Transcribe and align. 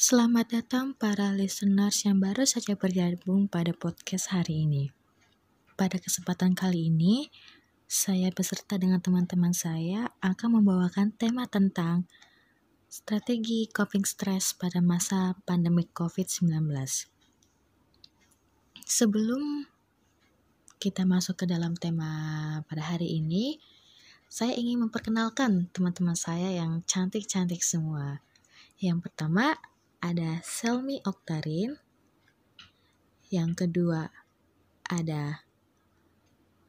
Selamat 0.00 0.48
datang 0.48 0.96
para 0.96 1.28
listeners 1.36 2.08
yang 2.08 2.24
baru 2.24 2.48
saja 2.48 2.72
bergabung 2.72 3.52
pada 3.52 3.76
podcast 3.76 4.32
hari 4.32 4.64
ini. 4.64 4.88
Pada 5.76 6.00
kesempatan 6.00 6.56
kali 6.56 6.88
ini, 6.88 7.28
saya 7.84 8.32
beserta 8.32 8.80
dengan 8.80 9.04
teman-teman 9.04 9.52
saya 9.52 10.08
akan 10.24 10.56
membawakan 10.56 11.12
tema 11.20 11.44
tentang 11.52 12.08
strategi 12.88 13.68
coping 13.68 14.08
stress 14.08 14.56
pada 14.56 14.80
masa 14.80 15.36
pandemi 15.44 15.84
COVID-19. 15.92 16.48
Sebelum 18.88 19.68
kita 20.80 21.04
masuk 21.04 21.44
ke 21.44 21.44
dalam 21.44 21.76
tema 21.76 22.08
pada 22.64 22.96
hari 22.96 23.20
ini, 23.20 23.60
saya 24.32 24.56
ingin 24.56 24.80
memperkenalkan 24.80 25.68
teman-teman 25.76 26.16
saya 26.16 26.56
yang 26.56 26.80
cantik-cantik 26.88 27.60
semua. 27.60 28.24
Yang 28.80 29.04
pertama 29.04 29.60
ada 30.00 30.40
Selmi 30.40 31.04
Oktarin. 31.04 31.76
Yang 33.28 33.52
kedua 33.64 34.08
ada 34.88 35.44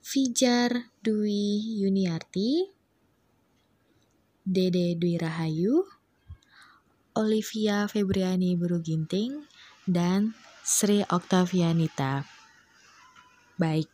Fijar 0.03 0.91
Dwi 0.99 1.79
Yuniarti, 1.81 2.67
Dede 4.43 4.99
Dwi 4.99 5.15
Rahayu, 5.15 5.87
Olivia 7.15 7.87
Febriani 7.87 8.53
Buruginting, 8.59 9.47
dan 9.87 10.35
Sri 10.61 11.01
Oktavianita. 11.07 12.27
Baik, 13.55 13.89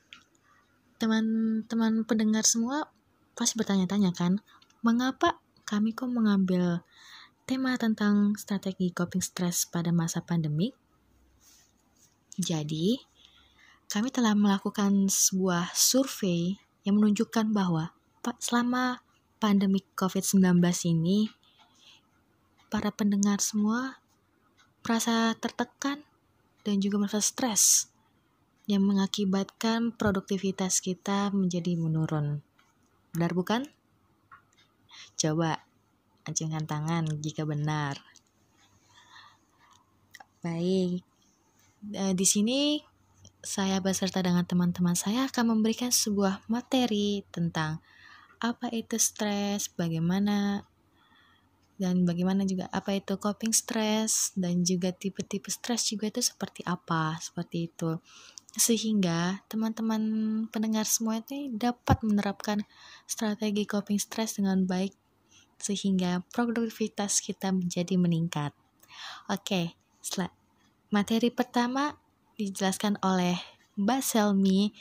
teman-teman 0.98 2.04
pendengar 2.04 2.44
semua 2.44 2.90
pasti 3.38 3.62
bertanya-tanya 3.62 4.12
kan, 4.17 4.42
mengapa 4.81 5.40
kami 5.67 5.94
kok 5.94 6.09
mengambil 6.09 6.81
tema 7.48 7.80
tentang 7.80 8.36
strategi 8.36 8.92
coping 8.92 9.24
stress 9.24 9.64
pada 9.64 9.96
masa 9.96 10.20
pandemi. 10.20 10.76
Jadi, 12.36 13.00
kami 13.88 14.12
telah 14.12 14.36
melakukan 14.36 15.08
sebuah 15.08 15.72
survei 15.72 16.59
yang 16.84 17.00
menunjukkan 17.00 17.56
bahwa 17.56 17.95
selama 18.44 19.00
pandemi 19.40 19.80
COVID-19 19.95 20.59
ini, 20.92 21.31
para 22.68 22.92
pendengar 22.92 23.40
semua 23.40 24.03
merasa 24.84 25.31
tertekan 25.40 26.03
dan 26.68 26.84
juga 26.84 27.00
merasa 27.00 27.23
stres 27.23 27.88
yang 28.68 28.84
mengakibatkan 28.84 29.95
produktivitas 29.95 30.84
kita 30.84 31.31
menjadi 31.31 31.80
menurun. 31.80 32.44
Benar 33.16 33.31
bukan? 33.31 33.64
Coba 35.16 35.67
acungkan 36.28 36.67
tangan 36.67 37.08
jika 37.23 37.47
benar. 37.47 37.97
Baik, 40.44 41.02
eh, 41.95 42.14
di 42.14 42.25
sini 42.28 42.84
saya 43.42 43.80
beserta 43.80 44.19
dengan 44.19 44.44
teman-teman 44.44 44.94
saya 44.94 45.25
akan 45.31 45.58
memberikan 45.58 45.89
sebuah 45.89 46.44
materi 46.52 47.23
tentang 47.31 47.80
apa 48.38 48.69
itu 48.69 49.00
stres, 49.02 49.72
bagaimana 49.73 50.67
dan 51.78 52.09
bagaimana 52.09 52.41
juga 52.44 52.66
apa 52.73 52.97
itu 52.97 53.22
coping 53.22 53.53
stress 53.53 54.34
dan 54.34 54.66
juga 54.66 54.89
tipe-tipe 54.89 55.47
stres 55.53 55.86
juga 55.86 56.09
itu 56.09 56.25
seperti 56.25 56.66
apa, 56.66 57.16
seperti 57.22 57.69
itu. 57.69 58.02
Sehingga 58.58 59.45
teman-teman 59.45 60.02
pendengar 60.50 60.89
semua 60.89 61.22
ini 61.30 61.53
dapat 61.53 62.02
menerapkan 62.02 62.66
strategi 63.06 63.69
coping 63.69 64.02
stress 64.02 64.41
dengan 64.41 64.66
baik 64.66 64.97
sehingga 65.58 66.23
produktivitas 66.31 67.19
kita 67.22 67.52
menjadi 67.52 67.97
meningkat. 67.97 68.53
Oke, 69.27 69.75
materi 70.88 71.30
pertama 71.30 72.00
dijelaskan 72.39 73.02
oleh 73.03 73.36
Mbak 73.75 74.02
Selmi 74.02 74.72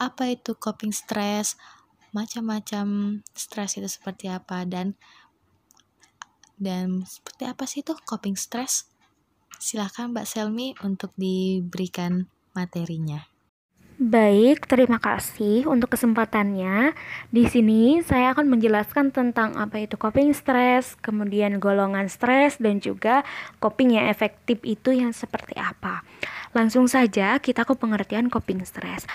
apa 0.00 0.32
itu 0.32 0.56
coping 0.56 0.90
stress, 0.96 1.60
macam-macam 2.10 3.20
stres 3.36 3.76
itu 3.76 3.86
seperti 3.86 4.32
apa 4.32 4.64
dan 4.64 4.96
dan 6.60 7.04
seperti 7.08 7.48
apa 7.48 7.64
sih 7.64 7.80
itu 7.80 7.96
coping 8.04 8.36
stress? 8.36 8.88
Silahkan 9.60 10.12
Mbak 10.12 10.26
Selmi 10.28 10.72
untuk 10.84 11.12
diberikan 11.16 12.28
materinya. 12.52 13.24
Baik, 14.00 14.64
terima 14.64 14.96
kasih 14.96 15.68
untuk 15.68 15.92
kesempatannya. 15.92 16.96
Di 17.28 17.44
sini 17.52 18.00
saya 18.00 18.32
akan 18.32 18.48
menjelaskan 18.48 19.12
tentang 19.12 19.60
apa 19.60 19.76
itu 19.76 20.00
coping 20.00 20.32
stress, 20.32 20.96
kemudian 21.04 21.60
golongan 21.60 22.08
stres 22.08 22.56
dan 22.56 22.80
juga 22.80 23.28
coping 23.60 24.00
yang 24.00 24.08
efektif 24.08 24.56
itu 24.64 24.96
yang 24.96 25.12
seperti 25.12 25.52
apa. 25.60 26.00
Langsung 26.50 26.90
saja 26.90 27.38
kita 27.38 27.62
ke 27.62 27.78
pengertian 27.78 28.26
coping 28.26 28.66
stress. 28.66 29.06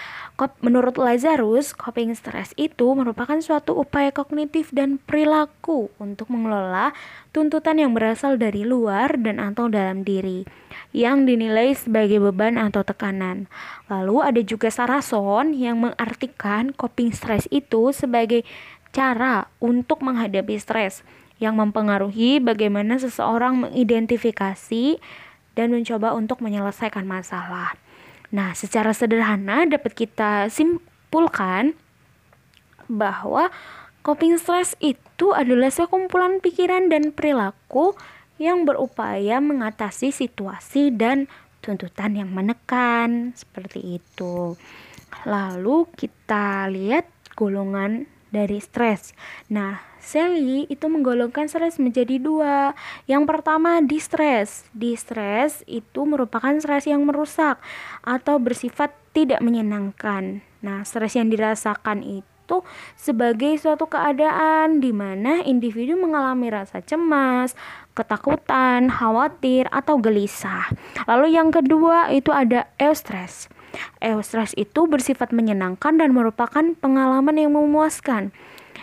Menurut 0.63 0.96
Lazarus, 0.96 1.75
coping 1.75 2.16
stress 2.16 2.56
itu 2.56 2.88
merupakan 2.96 3.35
suatu 3.44 3.75
upaya 3.75 4.16
kognitif 4.16 4.72
dan 4.72 5.03
perilaku 5.03 5.91
untuk 6.00 6.31
mengelola 6.31 6.95
tuntutan 7.35 7.75
yang 7.75 7.91
berasal 7.91 8.40
dari 8.40 8.63
luar 8.63 9.19
dan 9.19 9.44
atau 9.44 9.68
dalam 9.68 10.07
diri 10.07 10.47
yang 10.95 11.28
dinilai 11.28 11.75
sebagai 11.75 12.24
beban 12.24 12.56
atau 12.56 12.88
tekanan. 12.88 13.51
Lalu 13.91 14.16
ada 14.24 14.41
juga 14.44 14.72
Sarason 14.72 15.51
yang 15.51 15.84
mengartikan 15.84 16.72
coping 16.72 17.12
stress 17.12 17.51
itu 17.51 17.91
sebagai 17.91 18.47
cara 18.95 19.51
untuk 19.59 20.00
menghadapi 20.00 20.56
stres 20.56 21.03
yang 21.35 21.59
mempengaruhi 21.59 22.40
bagaimana 22.40 22.95
seseorang 22.95 23.59
mengidentifikasi 23.68 25.03
dan 25.56 25.72
mencoba 25.72 26.14
untuk 26.14 26.44
menyelesaikan 26.44 27.08
masalah. 27.08 27.74
Nah, 28.36 28.52
secara 28.52 28.92
sederhana 28.92 29.64
dapat 29.66 29.96
kita 29.96 30.52
simpulkan 30.52 31.74
bahwa 32.92 33.50
coping 34.06 34.38
stress 34.38 34.78
itu 34.84 35.34
adalah 35.34 35.74
sekumpulan 35.74 36.44
pikiran 36.44 36.92
dan 36.92 37.10
perilaku 37.16 37.98
yang 38.36 38.68
berupaya 38.68 39.40
mengatasi 39.40 40.12
situasi 40.12 40.92
dan 40.92 41.32
tuntutan 41.64 42.14
yang 42.14 42.30
menekan 42.30 43.32
seperti 43.34 43.98
itu. 44.04 44.60
Lalu 45.26 45.88
kita 45.96 46.68
lihat 46.70 47.08
golongan 47.34 48.06
dari 48.30 48.60
stres. 48.60 49.16
Nah, 49.48 49.80
Sally 50.06 50.70
itu 50.70 50.86
menggolongkan 50.86 51.50
stres 51.50 51.82
menjadi 51.82 52.22
dua. 52.22 52.78
Yang 53.10 53.26
pertama, 53.26 53.82
distress. 53.82 54.70
Distress 54.70 55.66
itu 55.66 56.06
merupakan 56.06 56.54
stres 56.62 56.86
yang 56.86 57.02
merusak 57.10 57.58
atau 58.06 58.38
bersifat 58.38 58.94
tidak 59.18 59.42
menyenangkan. 59.42 60.46
Nah, 60.62 60.86
stres 60.86 61.18
yang 61.18 61.34
dirasakan 61.34 62.06
itu 62.06 62.62
sebagai 62.94 63.58
suatu 63.58 63.90
keadaan 63.90 64.78
di 64.78 64.94
mana 64.94 65.42
individu 65.42 65.98
mengalami 65.98 66.54
rasa 66.54 66.86
cemas, 66.86 67.58
ketakutan, 67.98 68.94
khawatir, 68.94 69.66
atau 69.74 69.98
gelisah. 69.98 70.70
Lalu 71.10 71.34
yang 71.34 71.50
kedua 71.50 72.14
itu 72.14 72.30
ada 72.30 72.70
eustress. 72.78 73.50
Eustress 73.98 74.54
itu 74.54 74.86
bersifat 74.86 75.34
menyenangkan 75.34 75.98
dan 75.98 76.14
merupakan 76.14 76.78
pengalaman 76.78 77.36
yang 77.42 77.58
memuaskan. 77.58 78.30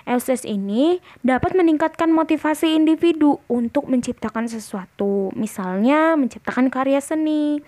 Eustress 0.09 0.43
ini 0.43 0.99
dapat 1.23 1.55
meningkatkan 1.55 2.11
motivasi 2.11 2.75
individu 2.75 3.39
untuk 3.47 3.87
menciptakan 3.87 4.51
sesuatu, 4.51 5.31
misalnya 5.39 6.19
menciptakan 6.19 6.69
karya 6.73 6.99
seni. 6.99 7.63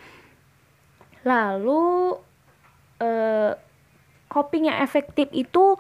Lalu 1.25 2.19
eh, 3.01 3.53
coping 4.29 4.69
yang 4.69 4.83
efektif 4.83 5.31
itu 5.31 5.79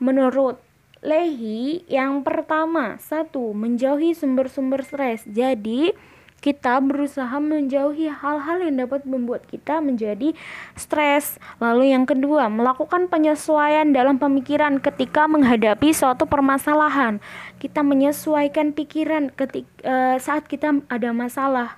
menurut 0.00 0.56
Lehi 1.00 1.80
yang 1.88 2.20
pertama 2.20 3.00
satu 3.00 3.56
menjauhi 3.56 4.12
sumber-sumber 4.12 4.84
stres 4.84 5.24
jadi 5.24 5.96
kita 6.40 6.80
berusaha 6.80 7.36
menjauhi 7.36 8.08
hal-hal 8.08 8.64
yang 8.64 8.80
dapat 8.80 9.04
membuat 9.04 9.44
kita 9.44 9.84
menjadi 9.84 10.32
stres. 10.72 11.36
Lalu 11.60 11.92
yang 11.92 12.08
kedua, 12.08 12.48
melakukan 12.48 13.12
penyesuaian 13.12 13.92
dalam 13.92 14.16
pemikiran 14.16 14.80
ketika 14.80 15.28
menghadapi 15.28 15.92
suatu 15.92 16.24
permasalahan. 16.24 17.20
Kita 17.60 17.84
menyesuaikan 17.84 18.72
pikiran 18.72 19.28
ketika 19.36 19.68
uh, 19.84 20.16
saat 20.16 20.48
kita 20.48 20.80
ada 20.88 21.12
masalah. 21.12 21.76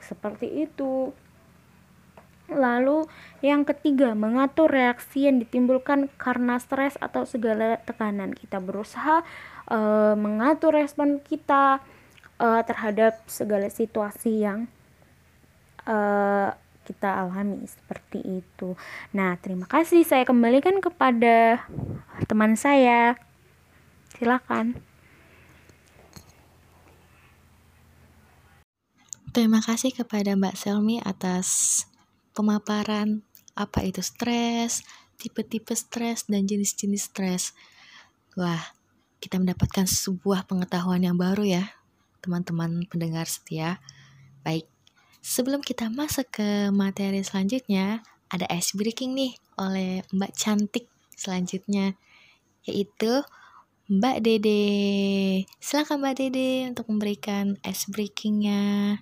Seperti 0.00 0.64
itu. 0.64 1.12
Lalu 2.48 3.04
yang 3.44 3.68
ketiga, 3.68 4.16
mengatur 4.16 4.72
reaksi 4.72 5.28
yang 5.28 5.36
ditimbulkan 5.36 6.08
karena 6.16 6.56
stres 6.56 6.96
atau 6.96 7.28
segala 7.28 7.76
tekanan. 7.84 8.32
Kita 8.32 8.56
berusaha 8.56 9.20
uh, 9.68 10.16
mengatur 10.16 10.72
respon 10.80 11.20
kita 11.20 11.84
uh, 12.38 12.62
terhadap 12.64 13.20
segala 13.26 13.68
situasi 13.68 14.42
yang 14.46 14.70
uh, 15.84 16.54
kita 16.88 17.20
alami 17.20 17.68
seperti 17.68 18.40
itu. 18.40 18.72
Nah, 19.12 19.36
terima 19.36 19.68
kasih. 19.68 20.08
Saya 20.08 20.24
kembalikan 20.24 20.80
kepada 20.80 21.68
teman 22.24 22.56
saya. 22.56 23.20
Silakan. 24.16 24.80
Terima 29.28 29.60
kasih 29.60 29.92
kepada 29.92 30.32
Mbak 30.32 30.56
Selmi 30.56 31.04
atas 31.04 31.84
pemaparan 32.32 33.20
apa 33.52 33.84
itu 33.84 34.00
stres, 34.00 34.80
tipe-tipe 35.20 35.76
stres, 35.76 36.24
dan 36.24 36.48
jenis-jenis 36.48 37.12
stres. 37.12 37.52
Wah, 38.34 38.72
kita 39.20 39.36
mendapatkan 39.36 39.84
sebuah 39.84 40.48
pengetahuan 40.48 41.04
yang 41.04 41.20
baru 41.20 41.44
ya, 41.44 41.64
teman-teman 42.20 42.84
pendengar 42.90 43.26
setia. 43.26 43.82
Baik, 44.42 44.66
sebelum 45.22 45.60
kita 45.60 45.90
masuk 45.92 46.28
ke 46.30 46.68
materi 46.70 47.22
selanjutnya, 47.22 48.02
ada 48.28 48.44
ice 48.52 48.76
breaking 48.76 49.16
nih 49.16 49.32
oleh 49.58 50.04
Mbak 50.12 50.32
Cantik 50.36 50.86
selanjutnya, 51.14 51.98
yaitu 52.64 53.24
Mbak 53.88 54.16
Dede. 54.20 54.64
Silakan 55.58 56.04
Mbak 56.04 56.14
Dede 56.20 56.50
untuk 56.68 56.86
memberikan 56.92 57.56
ice 57.64 57.88
breakingnya. 57.88 59.00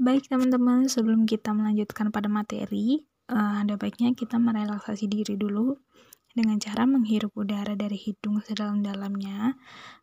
Baik 0.00 0.32
teman-teman, 0.32 0.88
sebelum 0.88 1.28
kita 1.28 1.52
melanjutkan 1.52 2.08
pada 2.08 2.32
materi, 2.32 3.04
uh, 3.28 3.60
ada 3.60 3.76
baiknya 3.76 4.16
kita 4.16 4.40
merelaksasi 4.40 5.06
diri 5.06 5.36
dulu 5.36 5.76
dengan 6.32 6.56
cara 6.62 6.86
menghirup 6.86 7.34
udara 7.34 7.74
dari 7.74 7.98
hidung 7.98 8.38
sedalam-dalamnya, 8.44 9.58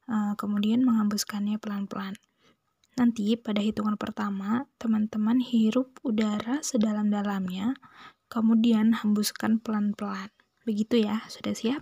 uh, 0.07 0.33
kemudian 0.35 0.83
menghembuskannya 0.83 1.59
pelan-pelan. 1.59 2.15
Nanti 2.97 3.37
pada 3.37 3.61
hitungan 3.61 3.95
pertama, 3.95 4.65
teman-teman 4.81 5.39
hirup 5.39 5.95
udara 6.01 6.59
sedalam-dalamnya, 6.65 7.77
kemudian 8.27 8.97
hembuskan 8.97 9.61
pelan-pelan. 9.61 10.33
Begitu 10.65 11.05
ya, 11.05 11.23
sudah 11.29 11.53
siap? 11.53 11.81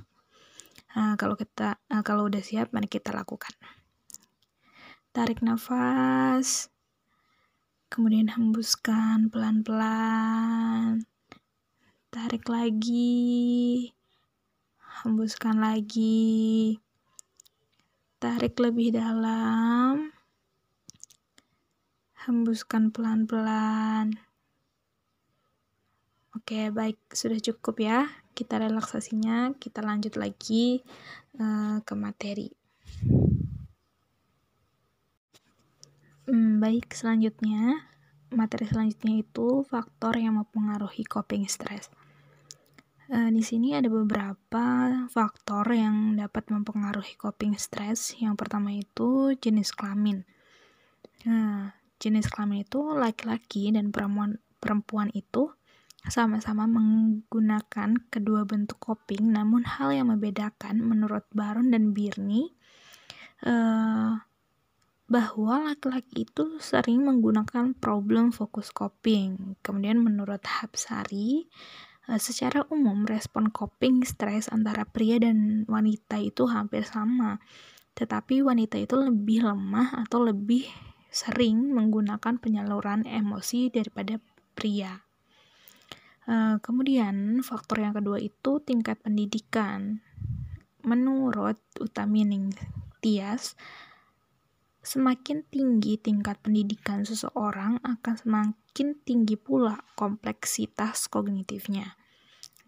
Uh, 0.95 1.15
kalau 1.17 1.35
kita 1.35 1.81
uh, 1.89 2.03
kalau 2.03 2.27
udah 2.27 2.43
siap, 2.43 2.71
mari 2.75 2.91
kita 2.91 3.15
lakukan. 3.15 3.51
Tarik 5.15 5.39
nafas 5.39 6.69
kemudian 7.95 8.27
hembuskan 8.33 9.31
pelan-pelan, 9.31 11.05
tarik 12.11 12.43
lagi, 12.51 13.95
hembuskan 15.03 15.59
lagi, 15.59 16.79
tarik 18.23 18.55
lebih 18.63 18.95
dalam, 18.95 20.15
hembuskan 22.23 22.95
pelan-pelan. 22.95 24.15
Oke, 26.35 26.71
baik, 26.71 26.99
sudah 27.11 27.39
cukup 27.39 27.75
ya. 27.83 27.99
Kita 28.35 28.59
relaksasinya, 28.59 29.55
kita 29.59 29.83
lanjut 29.83 30.15
lagi 30.15 30.83
uh, 31.39 31.79
ke 31.83 31.93
materi. 31.95 32.51
Hmm, 36.27 36.59
baik, 36.59 36.91
selanjutnya, 36.91 37.83
materi 38.33 38.67
selanjutnya 38.67 39.21
itu 39.21 39.63
faktor 39.63 40.19
yang 40.19 40.41
mempengaruhi 40.41 41.07
coping 41.07 41.47
stress. 41.47 41.87
Uh, 43.15 43.31
di 43.31 43.39
sini 43.39 43.71
ada 43.71 43.87
beberapa 43.87 44.91
faktor 45.07 45.63
yang 45.71 46.19
dapat 46.19 46.51
mempengaruhi 46.51 47.15
coping 47.15 47.55
stress. 47.55 48.11
Yang 48.19 48.35
pertama 48.35 48.75
itu 48.75 49.31
jenis 49.39 49.71
kelamin. 49.71 50.27
Nah, 51.23 51.71
jenis 51.95 52.27
kelamin 52.27 52.67
itu 52.67 52.83
laki-laki 52.91 53.71
dan 53.71 53.95
perempuan 53.95 54.35
perempuan 54.59 55.07
itu 55.15 55.55
sama-sama 56.11 56.67
menggunakan 56.67 57.97
kedua 58.11 58.43
bentuk 58.43 58.77
coping, 58.77 59.31
namun 59.31 59.63
hal 59.63 59.95
yang 59.95 60.11
membedakan 60.11 60.83
menurut 60.83 61.23
Baron 61.31 61.71
dan 61.71 61.95
Birni 61.95 62.51
uh, 63.47 64.13
bahwa 65.05 65.55
laki-laki 65.71 66.25
itu 66.25 66.57
sering 66.57 67.05
menggunakan 67.05 67.77
problem 67.77 68.33
focus 68.33 68.73
coping. 68.73 69.57
Kemudian 69.61 70.01
menurut 70.01 70.41
Hapsari, 70.41 71.45
eh, 71.45 71.94
secara 72.21 72.65
umum 72.69 73.03
respon 73.09 73.49
coping 73.49 74.05
stres 74.05 74.45
antara 74.53 74.85
pria 74.85 75.17
dan 75.17 75.65
wanita 75.65 76.21
itu 76.21 76.45
hampir 76.45 76.85
sama. 76.85 77.41
Tetapi 77.97 78.45
wanita 78.45 78.77
itu 78.77 78.93
lebih 78.99 79.47
lemah 79.47 80.05
atau 80.05 80.21
lebih 80.21 80.69
sering 81.09 81.71
menggunakan 81.73 82.37
penyaluran 82.37 83.07
emosi 83.07 83.71
daripada 83.71 84.19
pria. 84.53 85.05
Eh, 86.25 86.57
kemudian 86.61 87.45
faktor 87.45 87.85
yang 87.85 87.93
kedua 87.93 88.17
itu 88.17 88.57
tingkat 88.61 88.97
pendidikan. 89.01 90.01
Menurut 90.85 91.57
Utamining 91.81 92.53
Tias, 93.01 93.53
Semakin 94.85 95.41
tinggi 95.49 95.97
tingkat 95.97 96.45
pendidikan 96.45 97.01
seseorang, 97.01 97.81
akan 97.81 98.15
semakin 98.21 98.93
tinggi 99.01 99.33
pula 99.33 99.81
kompleksitas 99.97 101.09
kognitifnya. 101.09 101.97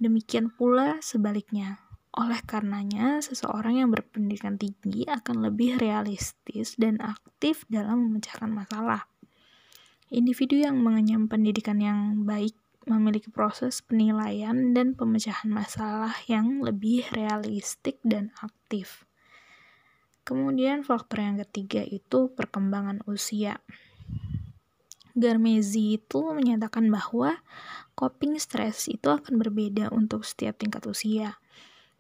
Demikian 0.02 0.50
pula 0.50 0.98
sebaliknya. 0.98 1.78
Oleh 2.18 2.42
karenanya, 2.42 3.22
seseorang 3.22 3.86
yang 3.86 3.94
berpendidikan 3.94 4.58
tinggi 4.58 5.06
akan 5.06 5.46
lebih 5.46 5.78
realistis 5.78 6.74
dan 6.74 6.98
aktif 7.06 7.70
dalam 7.70 8.10
memecahkan 8.10 8.50
masalah. 8.50 9.06
Individu 10.10 10.58
yang 10.58 10.82
mengenyam 10.82 11.30
pendidikan 11.30 11.78
yang 11.78 12.26
baik 12.26 12.58
memiliki 12.90 13.30
proses 13.30 13.86
penilaian 13.86 14.74
dan 14.74 14.98
pemecahan 14.98 15.54
masalah 15.54 16.18
yang 16.26 16.66
lebih 16.66 17.06
realistik 17.14 18.02
dan 18.02 18.34
aktif. 18.42 19.07
Kemudian 20.28 20.84
faktor 20.84 21.24
yang 21.24 21.40
ketiga 21.48 21.88
itu 21.88 22.28
perkembangan 22.36 23.00
usia. 23.08 23.64
Garmezi 25.16 25.96
itu 25.96 26.20
menyatakan 26.36 26.92
bahwa 26.92 27.40
coping 27.96 28.36
stress 28.36 28.92
itu 28.92 29.08
akan 29.08 29.40
berbeda 29.40 29.88
untuk 29.96 30.28
setiap 30.28 30.60
tingkat 30.60 30.84
usia. 30.84 31.40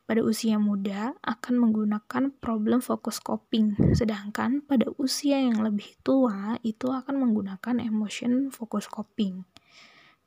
Pada 0.03 0.27
usia 0.27 0.59
muda 0.59 1.15
akan 1.23 1.55
menggunakan 1.55 2.35
problem 2.43 2.83
fokus 2.83 3.23
coping, 3.23 3.95
sedangkan 3.95 4.59
pada 4.59 4.91
usia 4.99 5.39
yang 5.39 5.63
lebih 5.63 5.95
tua 6.03 6.59
itu 6.67 6.91
akan 6.91 7.23
menggunakan 7.23 7.79
emotion 7.79 8.51
fokus 8.51 8.91
coping. 8.91 9.47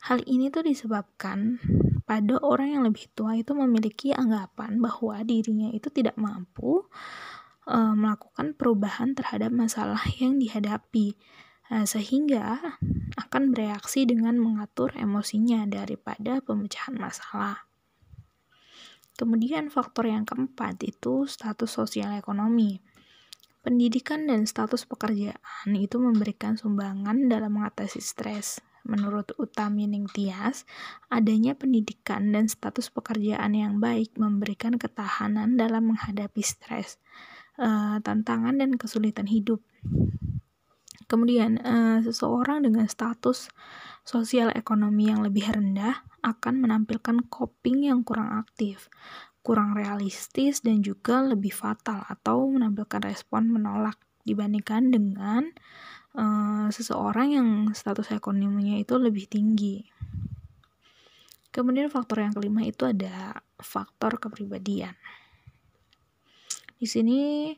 Hal 0.09 0.25
ini 0.25 0.49
tuh 0.49 0.65
disebabkan 0.65 1.61
pada 2.09 2.41
orang 2.41 2.81
yang 2.81 2.83
lebih 2.89 3.13
tua 3.13 3.37
itu 3.37 3.53
memiliki 3.53 4.17
anggapan 4.17 4.81
bahwa 4.81 5.21
dirinya 5.21 5.69
itu 5.69 5.93
tidak 5.93 6.17
mampu 6.17 6.89
uh, 7.71 7.95
melakukan 7.95 8.53
perubahan 8.59 9.15
terhadap 9.15 9.55
masalah 9.55 10.03
yang 10.19 10.43
dihadapi, 10.43 11.15
uh, 11.71 11.87
sehingga 11.87 12.59
akan 13.15 13.55
bereaksi 13.55 14.05
dengan 14.05 14.37
mengatur 14.37 14.91
emosinya 14.99 15.65
daripada 15.71 16.43
pemecahan 16.43 16.99
masalah. 16.99 17.71
Kemudian 19.15 19.71
faktor 19.71 20.11
yang 20.11 20.27
keempat 20.27 20.83
itu 20.83 21.29
status 21.31 21.71
sosial 21.71 22.17
ekonomi. 22.19 22.83
Pendidikan 23.61 24.25
dan 24.25 24.49
status 24.49 24.89
pekerjaan 24.89 25.71
itu 25.77 26.01
memberikan 26.01 26.57
sumbangan 26.57 27.29
dalam 27.29 27.61
mengatasi 27.61 28.01
stres. 28.01 28.65
Menurut 28.81 29.37
Utamining 29.37 30.09
Tias, 30.09 30.65
adanya 31.13 31.53
pendidikan 31.53 32.33
dan 32.33 32.49
status 32.49 32.89
pekerjaan 32.89 33.53
yang 33.53 33.77
baik 33.77 34.17
memberikan 34.17 34.81
ketahanan 34.81 35.61
dalam 35.61 35.93
menghadapi 35.93 36.41
stres 36.41 36.97
uh, 37.61 38.01
tantangan 38.01 38.57
dan 38.57 38.81
kesulitan 38.81 39.29
hidup. 39.29 39.61
Kemudian, 41.11 41.61
uh, 41.61 42.01
seseorang 42.01 42.65
dengan 42.65 42.87
status 42.87 43.51
sosial 44.07 44.55
ekonomi 44.57 45.11
yang 45.11 45.21
lebih 45.21 45.53
rendah 45.53 46.07
akan 46.23 46.63
menampilkan 46.63 47.27
coping 47.29 47.91
yang 47.91 48.07
kurang 48.07 48.31
aktif, 48.41 48.89
kurang 49.45 49.77
realistis, 49.77 50.65
dan 50.65 50.81
juga 50.81 51.21
lebih 51.21 51.53
fatal 51.53 52.07
atau 52.07 52.47
menampilkan 52.49 53.03
respon 53.05 53.51
menolak 53.51 53.99
dibandingkan 54.23 54.95
dengan 54.95 55.51
uh, 56.15 56.69
seseorang 56.71 57.29
yang 57.35 57.49
status 57.75 58.15
ekonominya 58.15 58.79
itu 58.79 58.95
lebih 58.95 59.27
tinggi. 59.27 59.83
Kemudian 61.51 61.91
faktor 61.91 62.23
yang 62.23 62.31
kelima 62.31 62.63
itu 62.63 62.87
ada 62.87 63.43
faktor 63.59 64.23
kepribadian. 64.23 64.95
Di 66.81 66.89
sini 66.89 67.53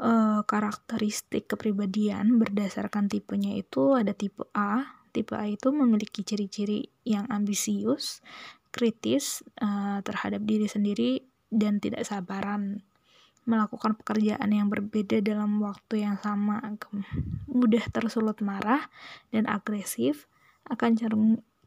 uh, 0.00 0.40
karakteristik 0.48 1.52
kepribadian 1.52 2.40
berdasarkan 2.40 3.12
tipenya 3.12 3.52
itu 3.60 3.92
ada 3.92 4.16
tipe 4.16 4.48
A. 4.56 5.04
Tipe 5.12 5.36
A 5.36 5.44
itu 5.44 5.68
memiliki 5.70 6.24
ciri-ciri 6.24 6.88
yang 7.04 7.28
ambisius, 7.28 8.24
kritis 8.72 9.44
uh, 9.60 10.00
terhadap 10.00 10.42
diri 10.48 10.64
sendiri 10.64 11.22
dan 11.52 11.78
tidak 11.78 12.08
sabaran 12.08 12.80
melakukan 13.44 13.92
pekerjaan 14.00 14.48
yang 14.48 14.72
berbeda 14.72 15.20
dalam 15.20 15.60
waktu 15.60 16.00
yang 16.00 16.16
sama, 16.16 16.64
mudah 17.44 17.84
tersulut 17.92 18.40
marah 18.40 18.88
dan 19.28 19.44
agresif, 19.44 20.24
akan 20.64 20.96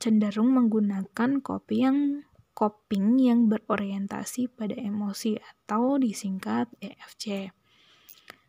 cenderung 0.01 0.58
menggunakan 0.58 1.38
kopi 1.46 1.86
yang 1.86 2.25
coping 2.58 3.22
yang 3.22 3.46
berorientasi 3.46 4.50
pada 4.50 4.74
emosi 4.74 5.38
atau 5.38 6.02
disingkat 6.02 6.66
EFC. 6.82 7.54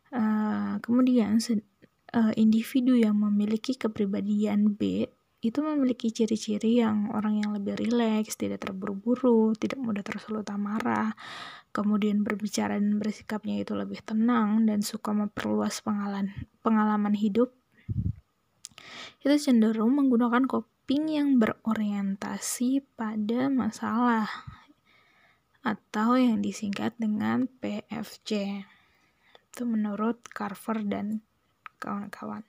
Uh, 0.09 0.81
kemudian 0.81 1.37
uh, 2.17 2.33
individu 2.33 2.97
yang 2.97 3.13
memiliki 3.21 3.77
kepribadian 3.77 4.73
B 4.73 5.05
itu 5.39 5.63
memiliki 5.63 6.11
ciri-ciri 6.11 6.83
yang 6.83 7.15
orang 7.15 7.39
yang 7.39 7.55
lebih 7.55 7.79
rileks, 7.79 8.35
tidak 8.35 8.65
terburu-buru, 8.65 9.55
tidak 9.55 9.79
mudah 9.79 10.03
tersulut 10.03 10.43
amarah, 10.51 11.15
kemudian 11.71 12.27
berbicara 12.27 12.75
dan 12.75 12.99
bersikapnya 12.99 13.63
itu 13.63 13.71
lebih 13.71 14.03
tenang 14.03 14.67
dan 14.67 14.83
suka 14.83 15.15
memperluas 15.15 15.79
pengalaman 16.59 17.15
hidup. 17.15 17.55
Itu 19.23 19.35
cenderung 19.39 19.95
menggunakan 19.95 20.43
coping 20.89 21.21
yang 21.21 21.37
berorientasi 21.37 22.81
pada 22.97 23.45
masalah 23.45 24.25
atau 25.61 26.17
yang 26.17 26.41
disingkat 26.41 26.97
dengan 26.97 27.45
PFC. 27.61 28.65
Itu 29.53 29.69
menurut 29.69 30.17
Carver 30.33 30.81
dan 30.81 31.21
kawan-kawan. 31.77 32.41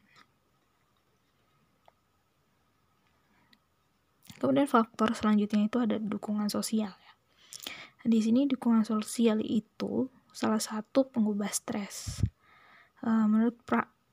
Kemudian 4.40 4.64
faktor 4.64 5.12
selanjutnya 5.12 5.68
itu 5.68 5.76
ada 5.76 6.00
dukungan 6.00 6.49
sosial 6.49 6.97
ya. 6.97 7.12
Di 8.09 8.25
sini 8.25 8.49
dukungan 8.49 8.88
sosial 8.88 9.44
itu 9.44 10.09
salah 10.32 10.64
satu 10.64 11.12
pengubah 11.12 11.52
stres. 11.52 12.25
Uh, 13.04 13.28
menurut 13.28 13.61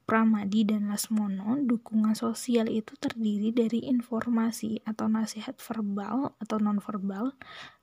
Pramadi 0.07 0.63
dan 0.63 0.87
Lasmono, 0.87 1.59
dukungan 1.59 2.15
sosial 2.15 2.71
itu 2.71 2.95
terdiri 2.95 3.51
dari 3.51 3.91
informasi 3.91 4.79
atau 4.87 5.11
nasihat 5.11 5.59
verbal 5.59 6.31
atau 6.39 6.63
nonverbal, 6.63 7.35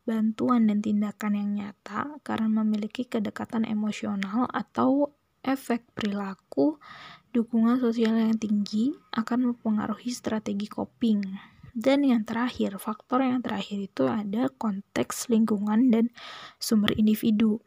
bantuan 0.09 0.65
dan 0.65 0.81
tindakan 0.81 1.37
yang 1.37 1.51
nyata 1.53 2.17
karena 2.25 2.49
memiliki 2.49 3.05
kedekatan 3.05 3.69
emosional 3.69 4.49
atau 4.49 5.13
efek 5.45 5.85
perilaku, 5.93 6.81
dukungan 7.37 7.77
sosial 7.77 8.17
yang 8.17 8.41
tinggi 8.41 8.97
akan 9.13 9.53
mempengaruhi 9.53 10.09
strategi 10.09 10.65
coping. 10.65 11.21
Dan 11.77 12.09
yang 12.09 12.25
terakhir, 12.25 12.81
faktor 12.81 13.21
yang 13.21 13.45
terakhir 13.45 13.85
itu 13.85 14.09
ada 14.09 14.49
konteks 14.49 15.29
lingkungan 15.29 15.93
dan 15.93 16.09
sumber 16.57 16.97
individu. 16.97 17.61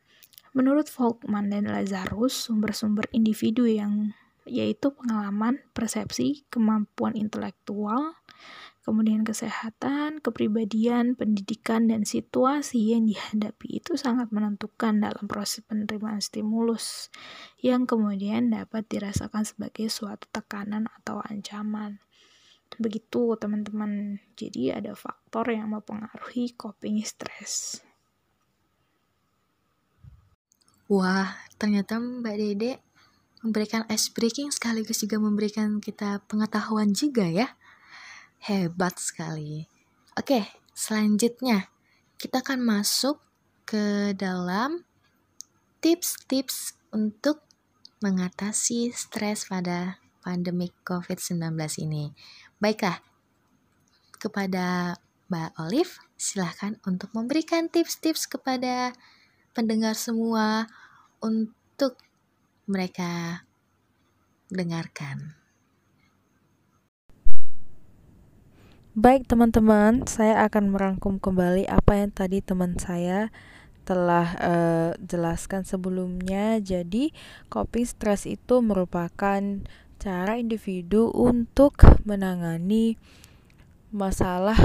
Menurut 0.58 0.90
Volkman 0.90 1.54
dan 1.54 1.70
Lazarus, 1.70 2.34
sumber-sumber 2.34 3.06
individu 3.14 3.70
yang 3.70 4.18
yaitu 4.48 4.96
pengalaman, 4.96 5.62
persepsi, 5.76 6.48
kemampuan 6.50 7.14
intelektual, 7.14 8.18
kemudian 8.88 9.28
kesehatan, 9.28 10.24
kepribadian, 10.24 11.20
pendidikan, 11.20 11.92
dan 11.92 12.08
situasi 12.08 12.96
yang 12.96 13.04
dihadapi 13.04 13.84
itu 13.84 14.00
sangat 14.00 14.32
menentukan 14.32 15.04
dalam 15.04 15.28
proses 15.28 15.68
penerimaan 15.68 16.24
stimulus 16.24 17.12
yang 17.60 17.84
kemudian 17.84 18.48
dapat 18.48 18.88
dirasakan 18.88 19.44
sebagai 19.44 19.92
suatu 19.92 20.32
tekanan 20.32 20.88
atau 21.04 21.20
ancaman. 21.20 22.00
Begitu 22.80 23.36
teman-teman. 23.36 24.24
Jadi 24.40 24.72
ada 24.72 24.96
faktor 24.96 25.52
yang 25.52 25.76
mempengaruhi 25.76 26.56
coping 26.56 27.04
stress. 27.04 27.84
Wah, 30.88 31.36
ternyata 31.60 32.00
Mbak 32.00 32.36
Dede 32.40 32.87
memberikan 33.42 33.86
ice 33.90 34.10
breaking 34.14 34.50
sekaligus 34.50 35.04
juga 35.04 35.22
memberikan 35.22 35.78
kita 35.78 36.24
pengetahuan 36.26 36.94
juga 36.94 37.26
ya. 37.28 37.54
Hebat 38.42 38.98
sekali. 39.02 39.66
Oke, 40.18 40.46
selanjutnya 40.74 41.70
kita 42.18 42.42
akan 42.42 42.66
masuk 42.66 43.22
ke 43.68 44.14
dalam 44.18 44.88
tips-tips 45.84 46.78
untuk 46.90 47.46
mengatasi 48.02 48.94
stres 48.94 49.50
pada 49.50 50.02
pandemi 50.26 50.74
COVID-19 50.86 51.54
ini. 51.86 52.14
Baiklah, 52.58 53.02
kepada 54.18 54.98
Mbak 55.30 55.52
Olive, 55.62 55.94
silahkan 56.18 56.80
untuk 56.88 57.14
memberikan 57.14 57.70
tips-tips 57.70 58.26
kepada 58.26 58.96
pendengar 59.54 59.94
semua 59.94 60.66
untuk 61.22 62.00
mereka 62.68 63.42
dengarkan. 64.52 65.40
Baik 68.98 69.30
teman-teman, 69.30 70.04
saya 70.10 70.44
akan 70.44 70.74
merangkum 70.74 71.22
kembali 71.22 71.70
apa 71.70 72.02
yang 72.02 72.12
tadi 72.12 72.44
teman 72.44 72.76
saya 72.76 73.30
telah 73.88 74.28
uh, 74.42 74.92
jelaskan 75.00 75.64
sebelumnya. 75.64 76.60
Jadi, 76.60 77.16
coping 77.48 77.88
stress 77.88 78.28
itu 78.28 78.60
merupakan 78.60 79.40
cara 80.02 80.34
individu 80.36 81.14
untuk 81.14 81.78
menangani 82.04 83.00
masalah 83.94 84.58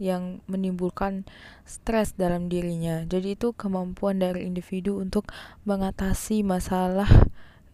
yang 0.00 0.40
menimbulkan 0.48 1.28
stres 1.68 2.16
dalam 2.16 2.48
dirinya. 2.48 3.04
Jadi 3.04 3.36
itu 3.36 3.52
kemampuan 3.52 4.16
dari 4.16 4.48
individu 4.48 4.96
untuk 4.96 5.28
mengatasi 5.68 6.40
masalah 6.40 7.10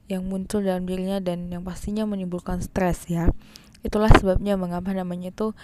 yang 0.06 0.26
muncul 0.26 0.62
dalam 0.62 0.86
dirinya 0.86 1.18
dan 1.18 1.50
yang 1.50 1.66
pastinya 1.66 2.06
menimbulkan 2.06 2.62
stres 2.62 3.06
ya. 3.10 3.30
Itulah 3.82 4.10
sebabnya 4.14 4.58
mengapa 4.58 4.94
namanya 4.94 5.30
itu 5.30 5.54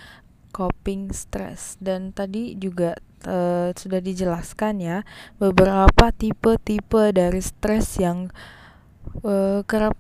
coping 0.52 1.11
stress. 1.14 1.78
Dan 1.78 2.12
tadi 2.12 2.54
juga 2.58 2.99
uh, 3.26 3.70
sudah 3.75 4.00
dijelaskan 4.02 4.82
ya 4.82 4.99
beberapa 5.38 6.11
tipe-tipe 6.14 7.14
dari 7.14 7.40
stres 7.42 7.99
yang 7.99 8.30
uh, 9.22 9.62
kerap 9.66 9.94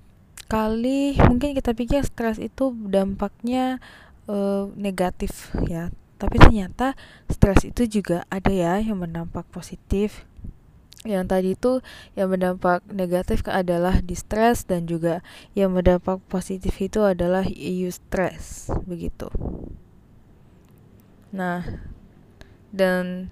kali 0.50 1.16
mungkin 1.16 1.56
kita 1.56 1.72
pikir 1.72 2.04
stres 2.04 2.36
itu 2.36 2.76
dampaknya 2.84 3.80
uh, 4.28 4.68
negatif 4.76 5.48
ya 5.64 5.88
tapi 6.20 6.38
ternyata 6.38 6.94
stres 7.26 7.64
itu 7.66 7.88
juga 7.88 8.28
ada 8.28 8.52
ya 8.52 8.78
yang 8.78 9.00
berdampak 9.00 9.48
positif 9.48 10.28
yang 11.02 11.26
tadi 11.26 11.58
itu 11.58 11.82
yang 12.14 12.30
berdampak 12.30 12.86
negatif 12.86 13.42
adalah 13.50 13.98
distress 14.02 14.62
dan 14.62 14.86
juga 14.86 15.18
yang 15.58 15.74
berdampak 15.74 16.22
positif 16.30 16.78
itu 16.78 17.02
adalah 17.02 17.42
eustress 17.46 18.70
begitu. 18.86 19.26
Nah 21.34 21.66
dan 22.70 23.28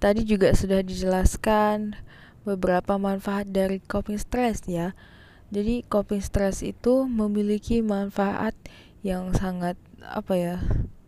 tadi 0.00 0.24
juga 0.24 0.56
sudah 0.56 0.80
dijelaskan 0.80 1.94
beberapa 2.42 2.98
manfaat 2.98 3.52
dari 3.52 3.78
coping 3.84 4.18
stress 4.18 4.64
ya. 4.66 4.96
Jadi 5.52 5.84
coping 5.86 6.24
stress 6.24 6.64
itu 6.64 7.04
memiliki 7.04 7.84
manfaat 7.84 8.56
yang 9.04 9.36
sangat 9.36 9.76
apa 10.00 10.34
ya 10.34 10.56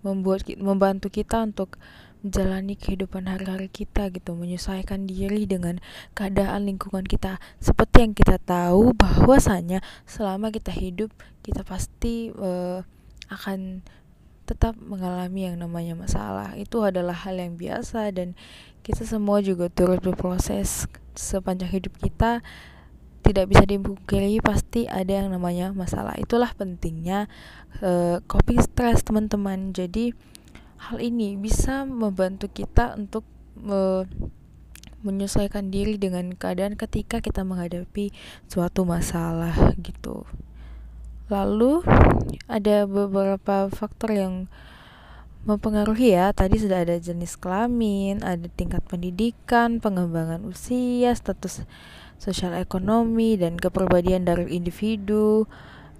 membuat 0.05 0.45
membantu 0.61 1.09
kita 1.09 1.41
untuk 1.41 1.81
menjalani 2.25 2.73
kehidupan 2.81 3.29
hari-hari 3.29 3.69
kita 3.69 4.09
gitu 4.09 4.33
menyesuaikan 4.33 5.05
diri 5.05 5.45
dengan 5.45 5.77
keadaan 6.17 6.65
lingkungan 6.65 7.05
kita. 7.05 7.37
Seperti 7.61 8.09
yang 8.09 8.17
kita 8.17 8.41
tahu 8.41 8.97
bahwasanya 8.97 9.85
selama 10.09 10.49
kita 10.49 10.73
hidup 10.73 11.13
kita 11.45 11.61
pasti 11.69 12.33
uh, 12.33 12.81
akan 13.29 13.85
tetap 14.49 14.77
mengalami 14.81 15.53
yang 15.53 15.61
namanya 15.61 15.93
masalah. 15.93 16.57
Itu 16.57 16.85
adalah 16.85 17.17
hal 17.17 17.37
yang 17.37 17.61
biasa 17.61 18.13
dan 18.17 18.33
kita 18.85 19.05
semua 19.05 19.41
juga 19.41 19.69
turut 19.73 20.01
berproses 20.01 20.89
sepanjang 21.13 21.73
hidup 21.73 21.93
kita. 22.01 22.41
Tidak 23.25 23.49
bisa 23.49 23.65
dipungkiri 23.65 24.41
pasti 24.45 24.85
ada 24.85 25.25
yang 25.25 25.33
namanya 25.33 25.73
masalah. 25.73 26.13
Itulah 26.21 26.53
pentingnya 26.53 27.25
uh, 27.81 28.21
coping 28.29 28.61
stress 28.61 29.01
teman-teman. 29.01 29.73
Jadi 29.73 30.13
hal 30.79 30.99
ini 31.01 31.39
bisa 31.39 31.87
membantu 31.87 32.51
kita 32.51 32.95
untuk 32.99 33.25
uh, 33.67 34.05
menyesuaikan 35.05 35.69
diri 35.69 36.01
dengan 36.01 36.33
keadaan 36.33 36.81
ketika 36.81 37.21
kita 37.21 37.45
menghadapi 37.45 38.11
suatu 38.49 38.89
masalah 38.89 39.53
gitu 39.81 40.25
lalu 41.29 41.85
ada 42.49 42.85
beberapa 42.85 43.69
faktor 43.73 44.13
yang 44.13 44.35
mempengaruhi 45.45 46.17
ya 46.17 46.33
tadi 46.33 46.57
sudah 46.57 46.89
ada 46.89 46.97
jenis 46.97 47.37
kelamin 47.37 48.25
ada 48.25 48.49
tingkat 48.49 48.81
pendidikan 48.89 49.77
pengembangan 49.81 50.41
usia 50.49 51.13
status 51.13 51.69
sosial 52.19 52.57
ekonomi 52.57 53.37
dan 53.37 53.59
kepribadian 53.59 54.25
dari 54.25 54.57
individu, 54.57 55.45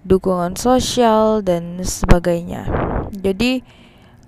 dukungan 0.07 0.57
sosial 0.57 1.45
dan 1.45 1.81
sebagainya. 1.81 2.65
Jadi 3.13 3.61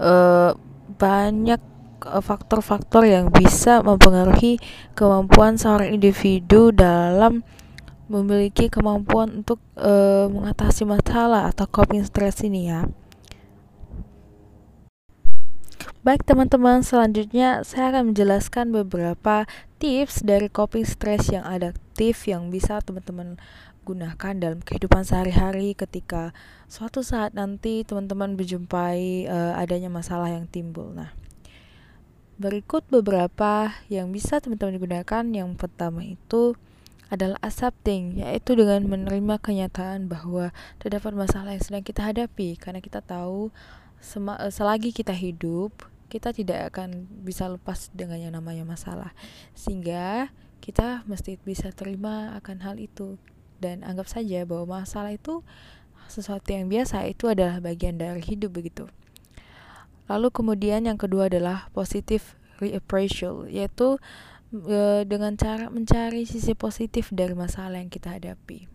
eh, 0.01 0.51
banyak 0.97 1.61
eh, 2.05 2.23
faktor-faktor 2.23 3.05
yang 3.05 3.29
bisa 3.29 3.85
mempengaruhi 3.85 4.57
kemampuan 4.97 5.57
seorang 5.59 5.93
individu 5.93 6.73
dalam 6.73 7.45
memiliki 8.07 8.71
kemampuan 8.71 9.43
untuk 9.43 9.59
uh, 9.75 10.31
mengatasi 10.31 10.87
masalah 10.87 11.51
atau 11.51 11.67
coping 11.67 12.07
stress 12.07 12.39
ini 12.39 12.71
ya. 12.71 12.87
Baik 16.07 16.23
teman-teman, 16.23 16.87
selanjutnya 16.87 17.67
saya 17.67 17.91
akan 17.91 18.15
menjelaskan 18.15 18.71
beberapa 18.71 19.43
tips 19.75 20.23
dari 20.23 20.47
coping 20.47 20.87
stress 20.87 21.27
yang 21.27 21.43
adaptif 21.43 22.31
yang 22.31 22.47
bisa 22.47 22.79
teman-teman 22.79 23.35
gunakan 23.83 24.33
dalam 24.39 24.63
kehidupan 24.63 25.03
sehari-hari 25.03 25.75
ketika 25.75 26.31
suatu 26.71 27.03
saat 27.03 27.35
nanti 27.35 27.83
teman-teman 27.83 28.39
berjumpai 28.39 29.27
uh, 29.27 29.59
adanya 29.59 29.91
masalah 29.91 30.31
yang 30.31 30.47
timbul. 30.47 30.95
Nah, 30.95 31.11
berikut 32.39 32.87
beberapa 32.87 33.75
yang 33.91 34.07
bisa 34.15 34.39
teman-teman 34.39 34.79
gunakan. 34.79 35.27
Yang 35.27 35.59
pertama 35.59 36.07
itu 36.07 36.55
adalah 37.11 37.35
accepting, 37.43 38.23
yaitu 38.23 38.55
dengan 38.55 38.79
menerima 38.87 39.43
kenyataan 39.43 40.07
bahwa 40.07 40.55
terdapat 40.79 41.11
masalah 41.11 41.51
yang 41.51 41.67
sedang 41.67 41.83
kita 41.83 41.99
hadapi 41.99 42.55
karena 42.55 42.79
kita 42.79 43.03
tahu 43.03 43.51
eh, 43.99 44.51
selagi 44.55 44.95
kita 44.95 45.11
hidup 45.11 45.96
kita 46.07 46.31
tidak 46.31 46.71
akan 46.73 47.07
bisa 47.23 47.51
lepas 47.51 47.91
dengan 47.91 48.19
yang 48.19 48.33
namanya 48.35 48.63
masalah. 48.63 49.11
Sehingga 49.51 50.31
kita 50.63 51.03
mesti 51.07 51.39
bisa 51.43 51.71
terima 51.75 52.35
akan 52.39 52.63
hal 52.63 52.75
itu. 52.79 53.19
Dan 53.57 53.83
anggap 53.83 54.07
saja 54.07 54.45
bahwa 54.47 54.81
masalah 54.81 55.11
itu 55.13 55.43
sesuatu 56.07 56.47
yang 56.55 56.71
biasa 56.71 57.03
itu 57.09 57.27
adalah 57.27 57.59
bagian 57.59 57.99
dari 57.99 58.23
hidup 58.23 58.55
begitu. 58.55 58.87
Lalu 60.07 60.31
kemudian 60.31 60.87
yang 60.87 60.95
kedua 60.95 61.27
adalah 61.27 61.67
positive 61.75 62.39
reappraisal 62.57 63.45
yaitu 63.51 63.99
e, 64.51 65.03
dengan 65.03 65.35
cara 65.35 65.67
mencari 65.67 66.23
sisi 66.23 66.55
positif 66.55 67.11
dari 67.11 67.35
masalah 67.35 67.77
yang 67.77 67.91
kita 67.91 68.15
hadapi. 68.15 68.71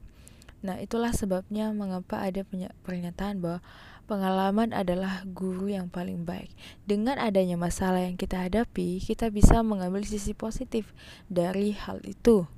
Nah 0.62 0.78
itulah 0.78 1.10
sebabnya 1.10 1.72
mengapa 1.74 2.22
ada 2.22 2.46
pernyataan 2.86 3.42
bahwa 3.42 3.64
Pengalaman 4.02 4.74
adalah 4.74 5.22
guru 5.30 5.70
yang 5.70 5.86
paling 5.86 6.26
baik. 6.26 6.50
Dengan 6.82 7.22
adanya 7.22 7.54
masalah 7.54 8.02
yang 8.02 8.18
kita 8.18 8.50
hadapi, 8.50 8.98
kita 8.98 9.30
bisa 9.30 9.62
mengambil 9.62 10.02
sisi 10.02 10.34
positif 10.34 10.90
dari 11.30 11.70
hal 11.70 12.02
itu. 12.02 12.50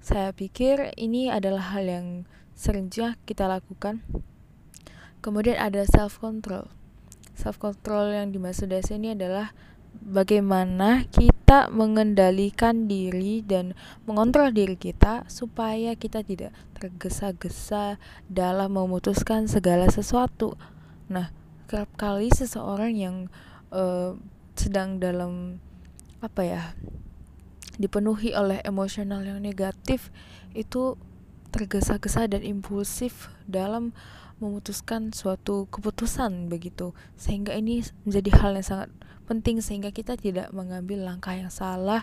Saya 0.00 0.32
pikir 0.32 0.96
ini 0.96 1.28
adalah 1.28 1.76
hal 1.76 1.84
yang 1.84 2.06
sering 2.56 2.88
kita 3.28 3.44
lakukan. 3.44 4.00
Kemudian 5.20 5.60
ada 5.60 5.84
self 5.84 6.16
control. 6.24 6.72
Self 7.36 7.60
control 7.60 8.16
yang 8.16 8.32
dimaksud 8.32 8.72
di 8.72 8.80
sini 8.80 9.12
adalah 9.12 9.52
bagaimana 10.00 11.04
kita 11.12 11.68
mengendalikan 11.68 12.88
diri 12.88 13.44
dan 13.44 13.76
mengontrol 14.08 14.56
diri 14.56 14.80
kita 14.80 15.28
supaya 15.28 15.92
kita 16.00 16.24
tidak 16.24 16.56
tergesa-gesa 16.80 18.00
dalam 18.30 18.72
memutuskan 18.72 19.50
segala 19.50 19.92
sesuatu 19.92 20.56
Nah, 21.08 21.32
kerap 21.68 21.88
kali 21.96 22.32
seseorang 22.32 22.92
yang 22.96 23.16
uh, 23.72 24.16
sedang 24.56 25.00
dalam 25.00 25.60
apa 26.18 26.42
ya 26.42 26.62
dipenuhi 27.78 28.34
oleh 28.34 28.58
emosional 28.66 29.22
yang 29.22 29.38
negatif 29.38 30.10
itu 30.50 30.98
tergesa-gesa 31.54 32.26
dan 32.26 32.42
impulsif 32.42 33.30
dalam 33.46 33.94
memutuskan 34.42 35.14
suatu 35.14 35.70
keputusan 35.70 36.50
begitu 36.50 36.94
sehingga 37.14 37.54
ini 37.54 37.82
menjadi 38.02 38.30
hal 38.38 38.50
yang 38.58 38.66
sangat 38.66 38.90
penting 39.26 39.62
sehingga 39.62 39.94
kita 39.94 40.18
tidak 40.18 40.50
mengambil 40.50 41.06
langkah 41.06 41.34
yang 41.34 41.50
salah 41.50 42.02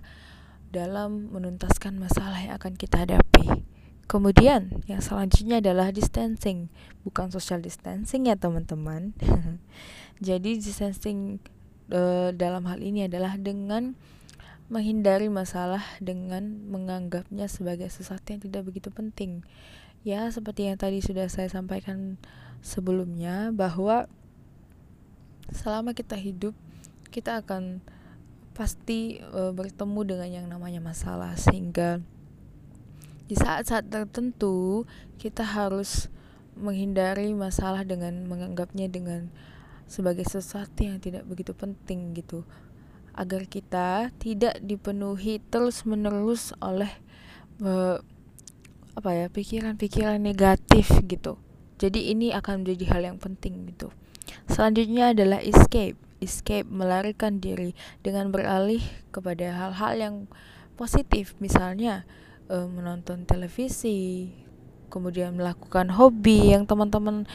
dalam 0.71 1.31
menuntaskan 1.31 1.95
masalah 1.95 2.39
yang 2.39 2.55
akan 2.59 2.75
kita 2.75 3.07
hadapi. 3.07 3.63
Kemudian 4.05 4.85
yang 4.85 5.01
selanjutnya 5.01 5.57
adalah 5.57 5.89
distancing, 5.89 6.69
bukan 7.01 7.33
social 7.33 7.57
distancing 7.57 8.29
ya 8.29 8.37
teman-teman. 8.37 9.17
Jadi 10.27 10.61
distancing 10.61 11.41
e, 11.89 12.29
dalam 12.37 12.69
hal 12.69 12.85
ini 12.85 13.09
adalah 13.09 13.33
dengan 13.41 13.97
menghindari 14.69 15.29
masalah 15.29 15.81
dengan 16.01 16.69
menganggapnya 16.69 17.49
sebagai 17.49 17.89
sesuatu 17.89 18.33
yang 18.33 18.41
tidak 18.45 18.69
begitu 18.69 18.93
penting. 18.93 19.41
Ya, 20.05 20.29
seperti 20.29 20.69
yang 20.69 20.77
tadi 20.77 21.01
sudah 21.01 21.25
saya 21.25 21.49
sampaikan 21.49 22.21
sebelumnya 22.61 23.49
bahwa 23.53 24.05
selama 25.49 25.93
kita 25.97 26.17
hidup 26.17 26.53
kita 27.09 27.41
akan 27.41 27.81
pasti 28.53 29.17
e, 29.17 29.41
bertemu 29.49 30.01
dengan 30.05 30.29
yang 30.29 30.45
namanya 30.45 30.81
masalah 30.81 31.33
sehingga 31.37 32.05
di 33.25 33.35
saat-saat 33.37 33.89
tertentu 33.89 34.85
kita 35.17 35.41
harus 35.41 36.13
menghindari 36.55 37.35
masalah 37.35 37.83
dengan 37.83 38.29
menganggapnya 38.29 38.87
dengan 38.87 39.27
sebagai 39.85 40.25
sesuatu 40.25 40.81
yang 40.81 40.97
tidak 41.01 41.27
begitu 41.27 41.51
penting 41.51 42.15
gitu. 42.15 42.47
Agar 43.15 43.47
kita 43.47 44.11
tidak 44.19 44.59
dipenuhi 44.59 45.39
terus-menerus 45.47 46.51
oleh 46.59 46.91
uh, 47.63 47.99
apa 48.95 49.09
ya 49.11 49.27
pikiran-pikiran 49.27 50.19
negatif 50.19 50.87
gitu. 51.07 51.39
Jadi 51.75 52.11
ini 52.15 52.31
akan 52.31 52.63
menjadi 52.63 52.95
hal 52.95 53.01
yang 53.13 53.17
penting 53.19 53.67
gitu. 53.75 53.91
Selanjutnya 54.47 55.11
adalah 55.11 55.43
escape. 55.43 55.99
Escape 56.23 56.67
melarikan 56.71 57.43
diri 57.43 57.75
dengan 57.99 58.31
beralih 58.31 58.79
kepada 59.11 59.51
hal-hal 59.51 59.93
yang 59.99 60.15
positif. 60.79 61.35
Misalnya 61.43 62.07
uh, 62.49 62.67
menonton 62.69 63.25
televisi, 63.27 64.31
kemudian 64.93 65.37
melakukan 65.37 65.91
hobi 65.93 66.53
yang 66.53 66.69
teman-teman 66.69 67.29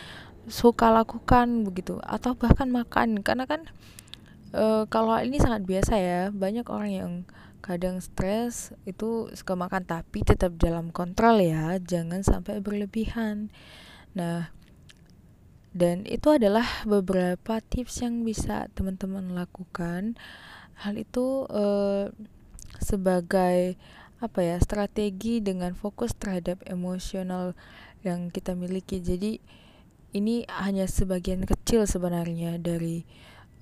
suka 0.47 0.91
lakukan 0.91 1.63
begitu. 1.67 1.99
Atau 2.03 2.35
bahkan 2.35 2.71
makan. 2.71 3.23
Karena 3.23 3.47
kan 3.47 3.67
uh, 4.55 4.87
kalau 4.91 5.19
ini 5.23 5.39
sangat 5.39 5.67
biasa 5.67 5.95
ya 5.99 6.21
banyak 6.31 6.67
orang 6.71 6.93
yang 6.93 7.13
kadang 7.61 8.01
stres 8.01 8.73
itu 8.89 9.29
suka 9.37 9.53
makan 9.53 9.85
tapi 9.85 10.25
tetap 10.25 10.57
dalam 10.57 10.89
kontrol 10.89 11.39
ya 11.39 11.77
jangan 11.79 12.25
sampai 12.25 12.59
berlebihan. 12.65 13.53
Nah 14.17 14.51
dan 15.71 16.03
itu 16.03 16.35
adalah 16.35 16.67
beberapa 16.83 17.63
tips 17.63 18.03
yang 18.03 18.27
bisa 18.27 18.67
teman-teman 18.75 19.39
lakukan. 19.39 20.19
Hal 20.83 20.99
itu 20.99 21.47
uh, 21.47 22.11
sebagai 22.83 23.79
apa 24.21 24.45
ya 24.45 24.57
strategi 24.61 25.41
dengan 25.41 25.73
fokus 25.73 26.13
terhadap 26.13 26.61
emosional 26.69 27.57
yang 28.05 28.29
kita 28.29 28.53
miliki. 28.53 29.01
Jadi 29.01 29.41
ini 30.13 30.45
hanya 30.53 30.85
sebagian 30.85 31.49
kecil 31.49 31.89
sebenarnya 31.89 32.61
dari 32.61 33.09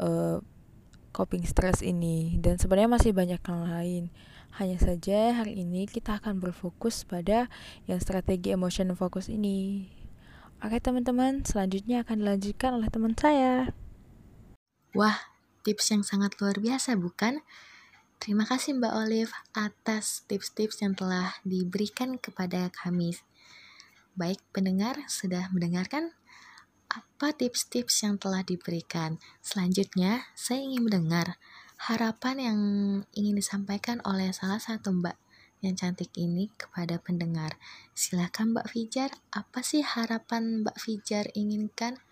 uh, 0.03 0.43
coping 1.15 1.47
stress 1.47 1.81
ini. 1.81 2.37
Dan 2.43 2.59
sebenarnya 2.59 2.91
masih 2.91 3.15
banyak 3.15 3.39
yang 3.39 3.63
lain. 3.71 4.05
Hanya 4.59 4.83
saja 4.83 5.39
hari 5.39 5.63
ini 5.63 5.87
kita 5.87 6.19
akan 6.19 6.43
berfokus 6.43 7.07
pada 7.07 7.47
yang 7.87 8.03
strategi 8.03 8.51
emosional 8.51 8.99
fokus 8.99 9.31
ini. 9.31 9.87
Oke 10.59 10.83
teman-teman 10.83 11.47
selanjutnya 11.47 12.03
akan 12.03 12.27
dilanjutkan 12.27 12.75
oleh 12.75 12.91
teman 12.91 13.15
saya. 13.15 13.71
Wah 14.91 15.15
tips 15.63 15.95
yang 15.95 16.03
sangat 16.03 16.35
luar 16.43 16.59
biasa 16.59 16.99
bukan 16.99 17.45
Terima 18.19 18.43
kasih 18.43 18.75
Mbak 18.75 18.95
Olive 18.99 19.33
atas 19.55 20.27
tips-tips 20.27 20.83
yang 20.83 20.99
telah 20.99 21.39
diberikan 21.47 22.19
kepada 22.19 22.67
kami. 22.75 23.15
Baik 24.19 24.43
pendengar, 24.51 25.07
sudah 25.07 25.47
mendengarkan 25.55 26.11
apa 26.91 27.31
tips-tips 27.31 28.03
yang 28.03 28.19
telah 28.19 28.43
diberikan? 28.43 29.23
Selanjutnya, 29.39 30.27
saya 30.35 30.59
ingin 30.59 30.91
mendengar 30.91 31.39
harapan 31.79 32.37
yang 32.43 32.59
ingin 33.15 33.39
disampaikan 33.39 34.03
oleh 34.03 34.35
salah 34.35 34.59
satu 34.59 34.91
Mbak 34.91 35.15
yang 35.63 35.79
cantik 35.79 36.11
ini 36.19 36.51
kepada 36.59 36.99
pendengar. 36.99 37.55
Silakan 37.95 38.51
Mbak 38.51 38.67
Fijar, 38.67 39.15
apa 39.31 39.63
sih 39.63 39.87
harapan 39.87 40.67
Mbak 40.67 40.75
Fijar 40.75 41.31
inginkan 41.39 42.03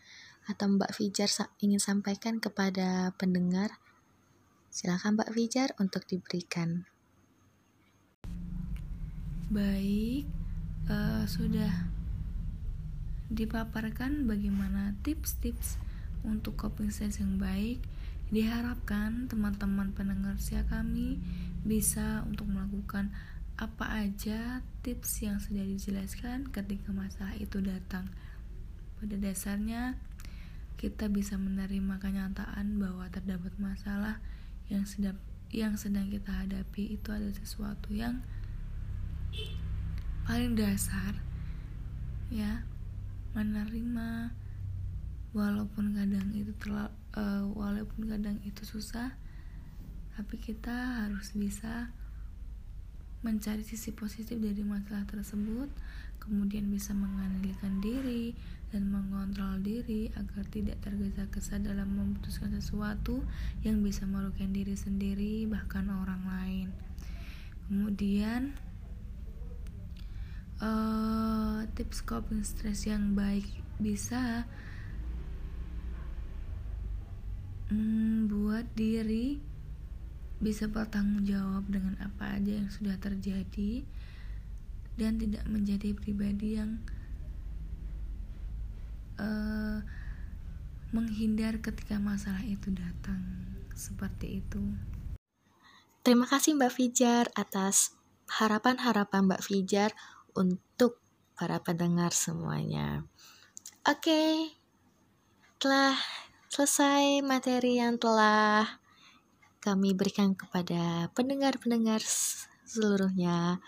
atau 0.47 0.71
Mbak 0.71 0.95
Fijar 0.95 1.27
ingin 1.59 1.83
sampaikan 1.83 2.39
kepada 2.39 3.11
pendengar? 3.19 3.83
Silakan 4.77 5.17
Mbak 5.17 5.33
Fijar 5.33 5.73
untuk 5.81 6.05
diberikan. 6.05 6.85
Baik, 9.49 10.29
uh, 10.93 11.25
sudah 11.25 11.89
dipaparkan 13.33 14.29
bagaimana 14.29 14.93
tips-tips 15.01 15.81
untuk 16.29 16.61
coping 16.61 16.93
stress 16.93 17.25
yang 17.25 17.41
baik. 17.41 17.81
Diharapkan 18.29 19.33
teman-teman 19.33 19.97
pendengar 19.97 20.37
setia 20.37 20.69
kami 20.69 21.25
bisa 21.65 22.21
untuk 22.29 22.45
melakukan 22.45 23.17
apa 23.57 24.05
aja 24.05 24.61
tips 24.85 25.25
yang 25.25 25.41
sudah 25.41 25.65
dijelaskan 25.65 26.53
ketika 26.53 26.93
masalah 26.93 27.33
itu 27.41 27.65
datang. 27.65 28.13
Pada 29.01 29.17
dasarnya, 29.17 29.97
kita 30.77 31.09
bisa 31.09 31.41
menerima 31.41 31.97
kenyataan 31.97 32.77
bahwa 32.77 33.09
terdapat 33.09 33.57
masalah 33.57 34.21
yang 34.67 34.85
sedang 34.85 35.19
yang 35.55 35.79
sedang 35.79 36.11
kita 36.11 36.33
hadapi 36.33 36.99
itu 36.99 37.09
ada 37.15 37.31
sesuatu 37.31 37.95
yang 37.95 38.21
paling 40.27 40.59
dasar 40.59 41.15
ya 42.29 42.67
menerima. 43.37 44.35
Walaupun 45.37 45.93
kadang 45.93 46.33
itu 46.33 46.57
terlalu 46.57 46.97
uh, 47.17 47.45
walaupun 47.57 48.09
kadang 48.09 48.39
itu 48.45 48.63
susah 48.65 49.17
tapi 50.17 50.41
kita 50.41 51.05
harus 51.05 51.37
bisa 51.37 51.93
mencari 53.21 53.61
sisi 53.61 53.93
positif 53.93 54.41
dari 54.41 54.65
masalah 54.65 55.05
tersebut 55.05 55.69
kemudian 56.17 56.73
bisa 56.73 56.97
mengendalikan 56.97 57.81
diri 57.85 58.33
dan 58.75 58.91
mengontrol 58.91 59.63
diri 59.63 60.11
agar 60.19 60.43
tidak 60.51 60.83
tergesa-gesa 60.83 61.63
dalam 61.63 61.87
memutuskan 61.95 62.51
sesuatu 62.51 63.23
yang 63.63 63.81
bisa 63.81 64.05
merugikan 64.05 64.51
diri 64.51 64.75
sendiri 64.75 65.47
bahkan 65.47 65.87
orang 65.87 66.23
lain. 66.27 66.69
Kemudian 67.67 68.55
uh, 70.63 71.67
tips 71.75 72.03
coping 72.03 72.43
stress 72.43 72.87
yang 72.87 73.15
baik 73.15 73.47
bisa 73.79 74.47
membuat 77.67 78.71
diri 78.79 79.43
bisa 80.37 80.69
bertanggung 80.69 81.25
jawab 81.25 81.65
dengan 81.67 81.97
apa 81.99 82.37
aja 82.37 82.61
yang 82.61 82.69
sudah 82.69 82.95
terjadi 83.01 83.83
dan 84.97 85.17
tidak 85.17 85.45
menjadi 85.49 85.97
pribadi 85.97 86.61
yang 86.61 86.79
uh, 89.21 89.81
menghindar 90.95 91.59
ketika 91.61 92.01
masalah 92.01 92.43
itu 92.47 92.73
datang 92.73 93.21
seperti 93.77 94.41
itu. 94.41 94.63
Terima 96.07 96.25
kasih 96.25 96.55
Mbak 96.55 96.73
Fijar 96.73 97.25
atas 97.35 97.99
harapan-harapan 98.39 99.27
Mbak 99.27 99.43
Fijar 99.43 99.91
untuk 100.39 101.03
para 101.35 101.61
pendengar 101.61 102.15
semuanya. 102.15 103.05
Oke, 103.83 104.55
telah 105.59 105.99
selesai 106.47 107.21
materi 107.27 107.83
yang 107.83 107.99
telah 107.99 108.81
kami 109.61 109.99
berikan 109.99 110.39
kepada 110.39 111.11
pendengar-pendengar 111.13 111.99
seluruhnya. 112.63 113.59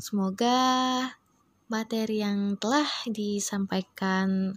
Semoga 0.00 0.56
materi 1.66 2.22
yang 2.22 2.54
telah 2.58 2.86
disampaikan 3.06 4.54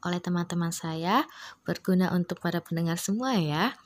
oleh 0.00 0.20
teman-teman 0.20 0.72
saya 0.72 1.28
berguna 1.64 2.12
untuk 2.12 2.40
para 2.40 2.60
pendengar 2.64 2.96
semua 2.96 3.36
ya. 3.36 3.76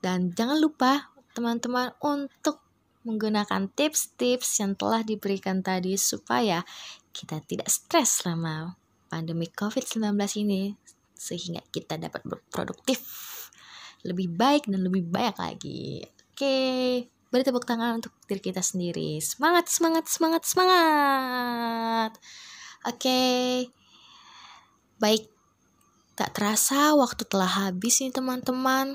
Dan 0.00 0.32
jangan 0.36 0.60
lupa 0.60 1.12
teman-teman 1.32 1.96
untuk 2.00 2.60
menggunakan 3.04 3.68
tips-tips 3.72 4.64
yang 4.64 4.76
telah 4.76 5.04
diberikan 5.04 5.60
tadi 5.60 5.96
supaya 6.00 6.64
kita 7.12 7.40
tidak 7.44 7.68
stres 7.68 8.24
selama 8.24 8.76
pandemi 9.12 9.48
COVID-19 9.52 10.16
ini 10.40 10.72
sehingga 11.12 11.60
kita 11.68 12.00
dapat 12.00 12.24
berproduktif 12.24 13.00
lebih 14.04 14.32
baik 14.32 14.68
dan 14.68 14.84
lebih 14.84 15.08
banyak 15.08 15.36
lagi. 15.40 16.04
Oke, 16.34 16.56
beri 17.06 17.13
tepuk 17.42 17.66
tangan 17.66 17.98
untuk 17.98 18.14
diri 18.30 18.38
kita 18.38 18.62
sendiri. 18.62 19.18
Semangat, 19.18 19.66
semangat, 19.66 20.06
semangat, 20.06 20.42
semangat. 20.46 22.12
Oke, 22.86 23.20
baik. 25.02 25.26
Tak 26.14 26.30
terasa 26.30 26.94
waktu 26.94 27.26
telah 27.26 27.66
habis 27.66 27.98
nih 27.98 28.14
teman-teman. 28.14 28.94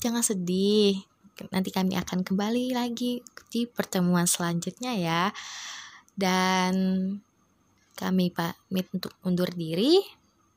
Jangan 0.00 0.24
sedih. 0.24 1.04
Nanti 1.52 1.68
kami 1.68 2.00
akan 2.00 2.24
kembali 2.24 2.72
lagi 2.72 3.20
di 3.52 3.68
pertemuan 3.68 4.24
selanjutnya 4.24 4.96
ya. 4.96 5.22
Dan 6.16 6.72
kami 7.98 8.32
pamit 8.32 8.86
untuk 8.96 9.12
undur 9.26 9.50
diri. 9.52 10.00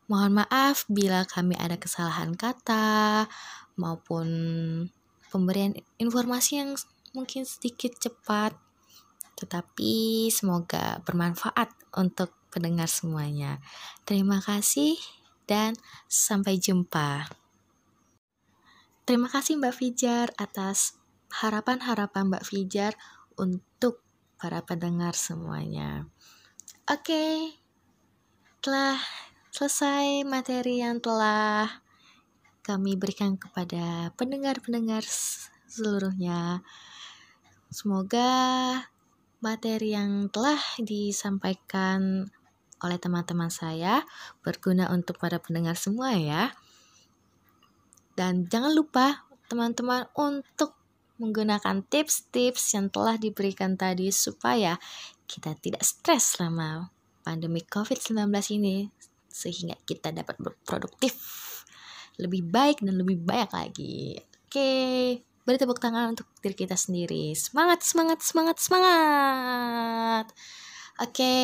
Mohon 0.08 0.48
maaf 0.48 0.88
bila 0.88 1.28
kami 1.28 1.60
ada 1.60 1.76
kesalahan 1.76 2.32
kata, 2.40 3.28
maupun 3.76 4.28
pemberian 5.28 5.76
informasi 6.00 6.64
yang 6.64 6.72
mungkin 7.12 7.44
sedikit 7.48 7.96
cepat, 7.96 8.56
tetapi 9.38 10.28
semoga 10.34 11.00
bermanfaat 11.06 11.72
untuk 11.96 12.34
pendengar 12.50 12.90
semuanya. 12.90 13.62
Terima 14.04 14.42
kasih 14.42 14.98
dan 15.48 15.78
sampai 16.10 16.60
jumpa. 16.60 17.30
Terima 19.08 19.32
kasih 19.32 19.56
Mbak 19.56 19.76
Fijar 19.78 20.28
atas 20.36 21.00
harapan-harapan 21.32 22.28
Mbak 22.28 22.44
Fijar 22.44 22.94
untuk 23.40 24.04
para 24.36 24.60
pendengar 24.68 25.16
semuanya. 25.16 26.12
Oke, 26.88 27.56
telah 28.60 29.00
selesai 29.52 30.28
materi 30.28 30.84
yang 30.84 31.00
telah 31.00 31.84
kami 32.68 33.00
berikan 33.00 33.40
kepada 33.40 34.12
pendengar-pendengar 34.20 35.08
seluruhnya. 35.72 36.68
Semoga 37.68 38.30
materi 39.44 39.94
yang 39.94 40.32
telah 40.34 40.58
disampaikan 40.80 42.26
oleh 42.82 42.98
teman-teman 43.02 43.50
saya 43.50 44.06
berguna 44.46 44.90
untuk 44.94 45.18
para 45.18 45.42
pendengar 45.42 45.76
semua 45.76 46.14
ya. 46.14 46.54
Dan 48.18 48.50
jangan 48.50 48.74
lupa 48.74 49.28
teman-teman 49.46 50.10
untuk 50.18 50.74
menggunakan 51.18 51.82
tips-tips 51.86 52.78
yang 52.78 52.94
telah 52.94 53.18
diberikan 53.18 53.74
tadi 53.74 54.14
supaya 54.14 54.78
kita 55.26 55.58
tidak 55.58 55.82
stres 55.82 56.38
selama 56.38 56.94
pandemi 57.26 57.66
COVID-19 57.66 58.30
ini 58.58 58.88
sehingga 59.28 59.78
kita 59.86 60.14
dapat 60.14 60.38
berproduktif 60.42 61.14
lebih 62.18 62.50
baik 62.50 62.82
dan 62.82 62.98
lebih 62.98 63.22
banyak 63.22 63.52
lagi. 63.54 64.18
Oke, 64.48 64.72
beri 65.22 65.27
tepuk 65.56 65.80
tangan 65.80 66.12
untuk 66.12 66.28
diri 66.44 66.68
kita 66.68 66.76
sendiri. 66.76 67.32
Semangat, 67.32 67.80
semangat, 67.88 68.20
semangat, 68.20 68.60
semangat. 68.60 70.26
Oke, 71.00 71.36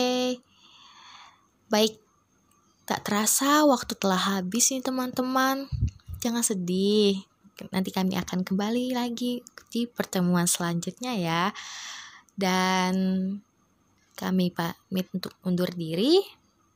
baik. 1.71 1.95
Tak 2.83 3.07
terasa 3.07 3.63
waktu 3.63 3.95
telah 3.95 4.19
habis 4.35 4.75
nih 4.75 4.83
teman-teman. 4.83 5.71
Jangan 6.19 6.43
sedih. 6.43 7.23
Nanti 7.71 7.95
kami 7.95 8.19
akan 8.19 8.43
kembali 8.43 8.91
lagi 8.91 9.39
di 9.71 9.87
pertemuan 9.87 10.51
selanjutnya 10.51 11.15
ya. 11.15 11.43
Dan 12.35 12.91
kami 14.19 14.51
pamit 14.51 15.07
untuk 15.15 15.31
undur 15.47 15.71
diri. 15.71 16.19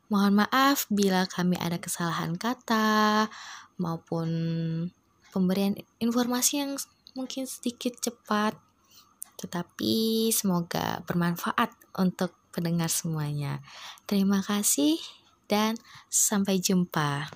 Mohon 0.08 0.48
maaf 0.48 0.88
bila 0.88 1.28
kami 1.28 1.60
ada 1.60 1.76
kesalahan 1.76 2.40
kata 2.40 3.28
maupun 3.76 4.30
pemberian 5.36 5.76
informasi 6.00 6.64
yang 6.64 6.80
mungkin 7.18 7.50
sedikit 7.50 7.98
cepat, 7.98 8.54
tetapi 9.42 10.30
semoga 10.30 11.02
bermanfaat 11.10 11.74
untuk 11.98 12.38
pendengar 12.54 12.94
semuanya. 12.94 13.66
Terima 14.06 14.46
kasih 14.46 15.02
dan 15.50 15.82
sampai 16.14 16.62
jumpa. 16.62 17.34